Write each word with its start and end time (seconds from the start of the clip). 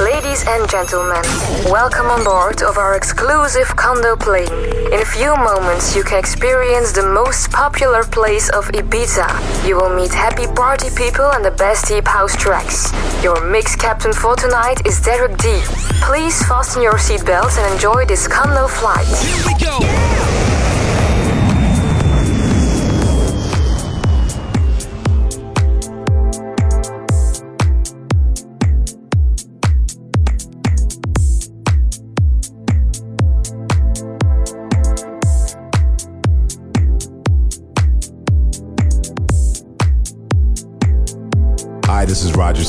Ladies 0.00 0.44
and 0.48 0.68
gentlemen, 0.68 1.22
welcome 1.70 2.06
on 2.06 2.24
board 2.24 2.62
of 2.64 2.78
our 2.78 2.96
exclusive 2.96 3.68
condo 3.76 4.16
plane. 4.16 4.52
In 4.92 5.00
a 5.00 5.04
few 5.04 5.36
moments, 5.36 5.94
you 5.94 6.02
can 6.02 6.18
experience 6.18 6.90
the 6.90 7.06
most 7.06 7.52
popular 7.52 8.02
place 8.02 8.50
of 8.50 8.66
Ibiza. 8.72 9.28
You 9.64 9.76
will 9.76 9.94
meet 9.94 10.12
happy 10.12 10.48
party 10.48 10.88
people 10.96 11.30
and 11.30 11.44
the 11.44 11.52
best 11.52 11.86
deep 11.86 12.08
house 12.08 12.34
tracks. 12.34 12.92
Your 13.22 13.40
mix 13.48 13.76
captain 13.76 14.12
for 14.12 14.34
tonight 14.34 14.84
is 14.84 15.00
Derek 15.00 15.38
D. 15.38 15.60
Please 16.02 16.42
fasten 16.42 16.82
your 16.82 16.94
seatbelts 16.94 17.56
and 17.56 17.72
enjoy 17.72 18.04
this 18.04 18.26
condo 18.26 18.66
flight. 18.66 19.06
Here 19.06 19.46
we 19.46 19.54
go. 19.60 20.43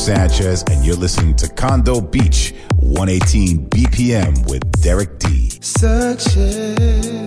Sanchez, 0.05 0.63
and 0.69 0.85
you're 0.85 0.95
listening 0.95 1.35
to 1.35 1.49
Condo 1.49 1.99
Beach 1.99 2.53
118 2.75 3.67
BPM 3.69 4.47
with 4.47 4.61
Derek 4.83 5.17
D. 5.17 5.49
searching 5.61 7.25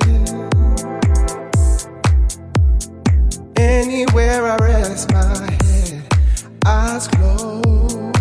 anywhere 3.57 4.45
I 4.47 4.57
rest 4.59 5.11
my 5.11 5.51
head, 5.65 6.15
eyes 6.65 7.09
closed. 7.09 8.15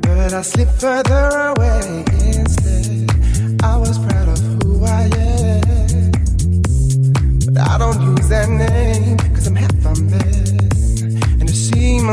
But 0.00 0.32
I 0.32 0.42
slip 0.42 0.68
further 0.68 1.54
away 1.56 2.04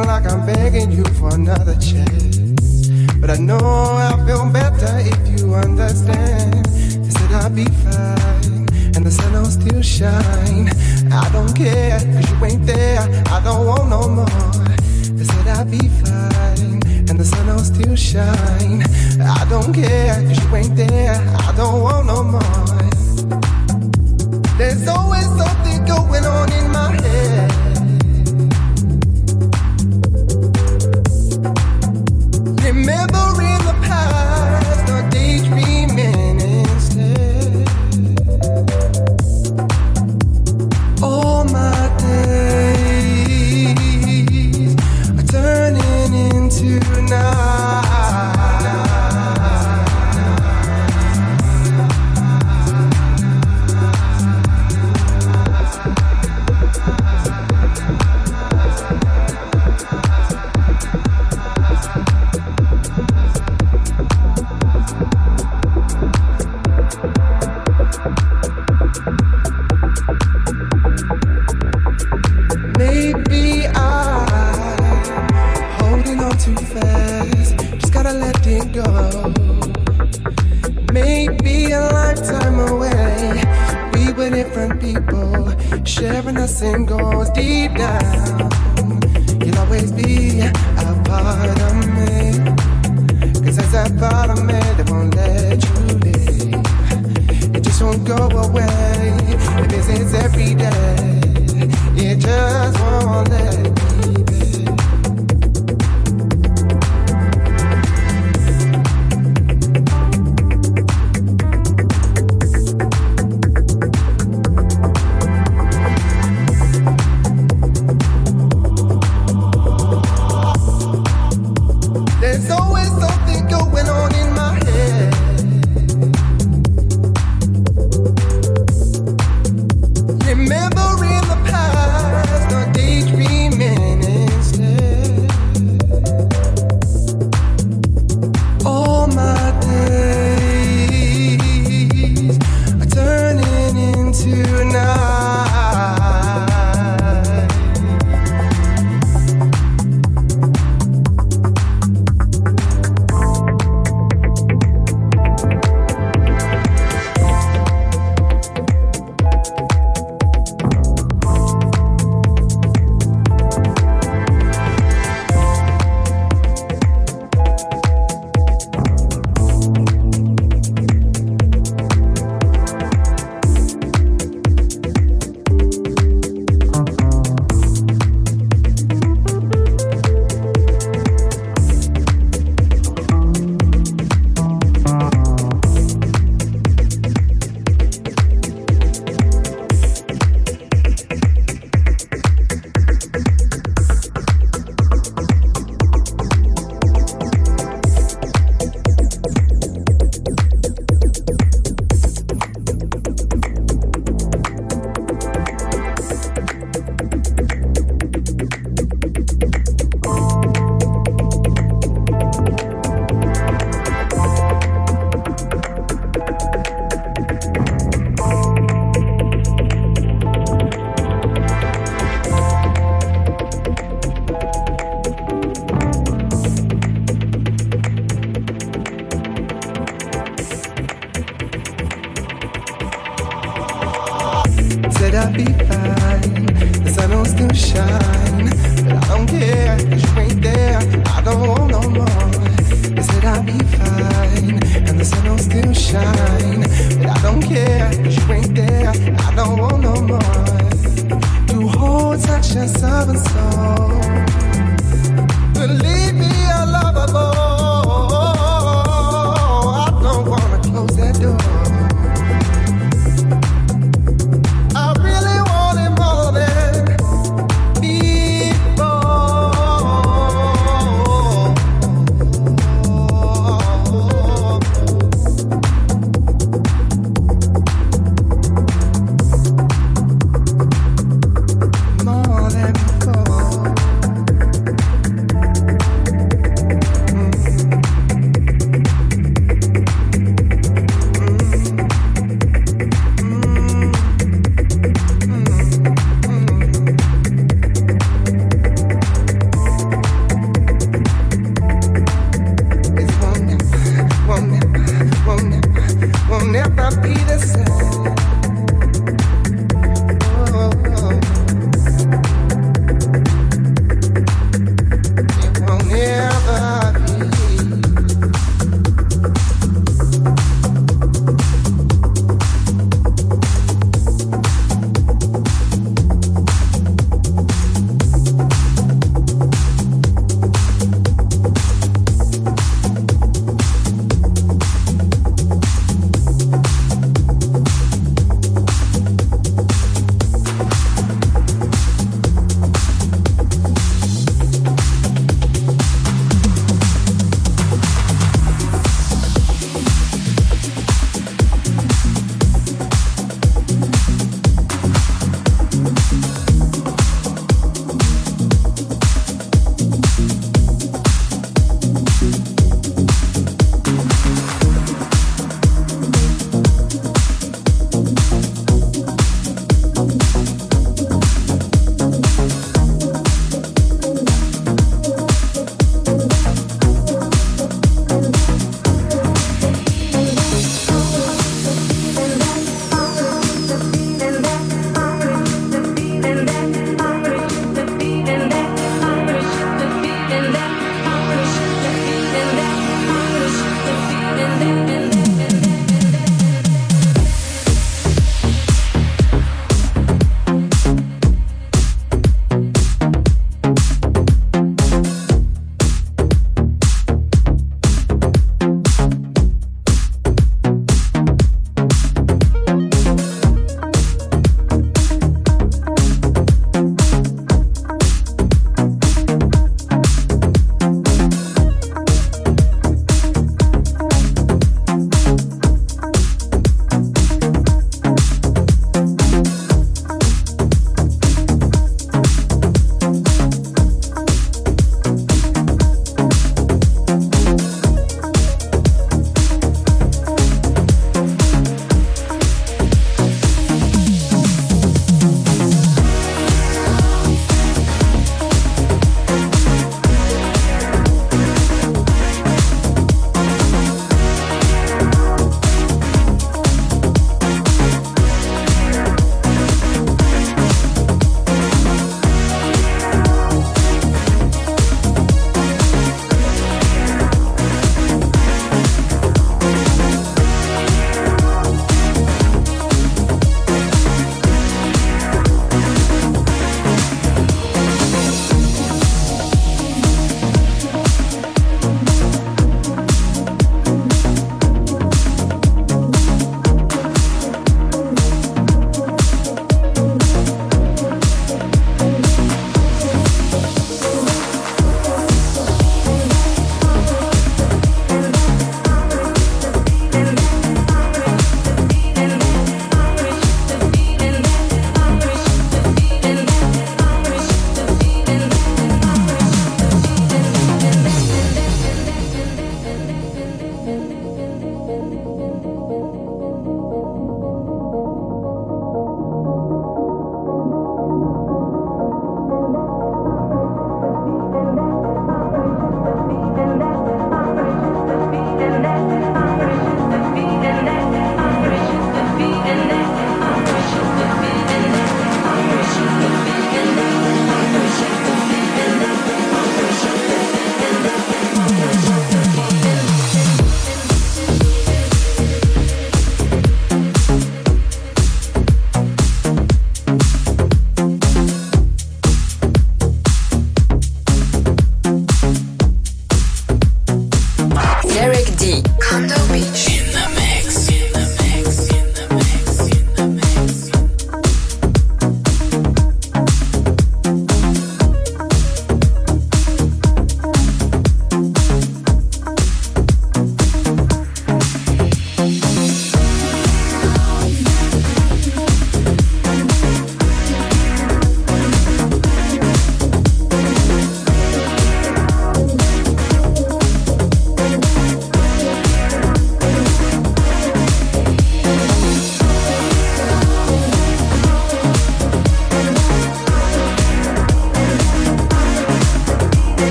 like 0.00 0.30
I'm 0.30 0.46
begging 0.46 0.90
you 0.90 1.04
for 1.18 1.34
another 1.34 1.74
chance. 1.74 2.88
But 3.20 3.30
I 3.30 3.36
know 3.36 3.58
I'll 3.58 4.24
feel 4.26 4.48
better 4.50 4.98
if 4.98 5.20
you 5.40 5.54
understand. 5.54 6.64
They 6.66 7.10
said 7.10 7.32
I'll 7.32 7.50
be 7.50 7.66
fine, 7.84 8.68
and 8.94 9.04
the 9.04 9.10
sun 9.10 9.32
will 9.32 9.44
still 9.46 9.82
shine. 9.82 10.70
I 11.12 11.28
don't 11.32 11.54
care, 11.54 11.98
cause 11.98 12.30
you 12.30 12.44
ain't 12.44 12.66
there. 12.66 13.00
I 13.36 13.40
don't 13.44 13.66
want 13.66 13.88
no 13.90 14.08
more. 14.08 14.66
They 15.16 15.24
said 15.24 15.46
I'll 15.48 15.64
be 15.64 15.88
fine, 16.02 16.80
and 17.08 17.16
the 17.20 17.24
sun 17.24 17.46
will 17.46 17.58
still 17.58 17.96
shine. 17.96 18.82
I 19.20 19.44
don't 19.48 19.72
care, 19.74 20.14
cause 20.26 20.38
you 20.42 20.56
ain't 20.56 20.76
there. 20.76 21.14
I 21.48 21.52
don't 21.56 21.82
want 21.82 22.06
no 22.06 22.22
more. 22.24 22.82
There's 24.58 24.86
always 24.88 25.26
something 25.40 25.84
going 25.84 26.24
on 26.24 26.52
in 26.52 26.70
my 26.70 26.90
head. 27.02 27.31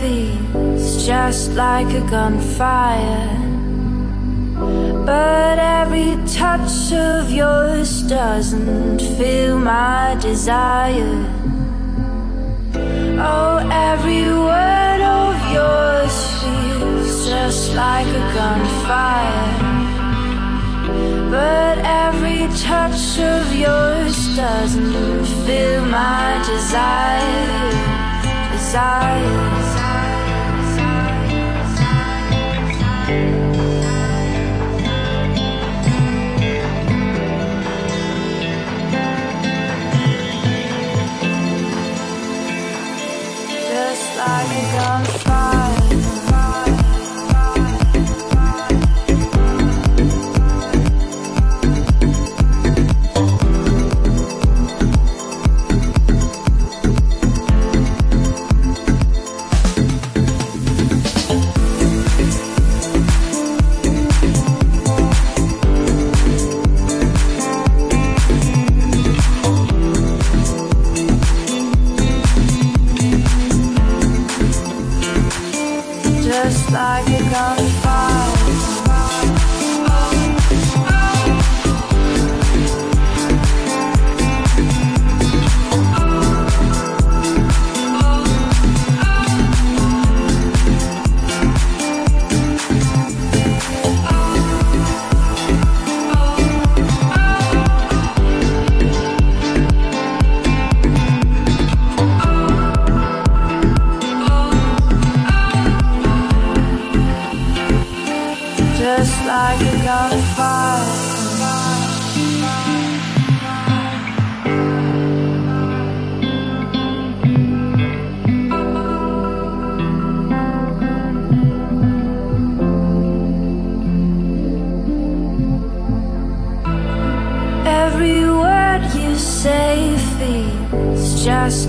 Feels 0.00 1.06
just 1.06 1.52
like 1.52 1.88
a 1.94 2.00
gunfire. 2.10 3.36
But 5.04 5.58
every 5.58 6.16
touch 6.26 6.92
of 6.92 7.30
yours 7.30 8.02
doesn't 8.02 9.00
feel 9.16 9.58
my 9.58 10.16
desire. 10.20 11.26
Oh, 13.32 13.56
every 13.90 14.24
word 14.50 15.02
of 15.20 15.34
yours 15.56 16.14
feels 16.40 17.28
just 17.28 17.74
like 17.74 18.06
a 18.06 18.24
gunfire. 18.38 19.48
But 21.30 21.76
every 22.04 22.42
touch 22.68 23.18
of 23.18 23.44
yours 23.54 24.16
doesn't 24.36 25.26
feel 25.44 25.84
my 25.84 26.42
desire. 26.46 27.60
Desire. 28.52 29.79
Just 44.30 44.48
like 44.48 44.58
a 44.58 44.76
gunfire. 44.76 45.79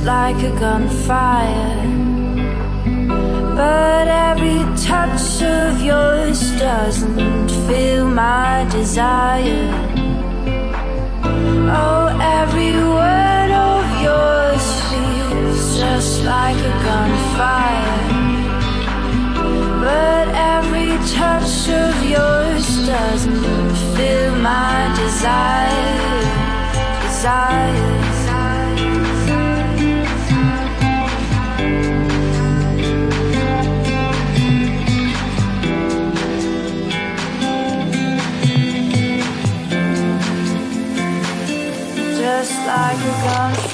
Like 0.04 0.38
a 0.44 0.52
gunfire. 0.60 1.88
But 3.56 4.08
every 4.08 4.60
touch 4.78 5.42
of 5.44 5.82
yours 5.82 6.40
doesn't 6.60 7.50
feel 7.68 8.06
my 8.08 8.68
desire. 8.72 9.70
Oh, 11.74 12.08
every 12.40 12.74
word 12.74 13.52
of 13.52 13.86
yours 14.02 14.66
feels 14.90 15.78
just 15.78 16.24
like 16.24 16.58
a 16.58 16.76
gunfire. 16.88 18.02
But 19.86 20.28
every 20.56 20.98
touch 21.16 21.70
of 21.70 21.96
yours 22.10 22.88
doesn't 22.88 23.76
feel 23.96 24.36
my 24.38 24.94
desire. 24.98 26.02
Desire. 27.04 28.11
Just 42.42 42.66
like 42.66 42.98
a 42.98 43.12
gunfire. 43.24 43.71